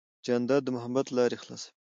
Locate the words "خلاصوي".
1.43-1.71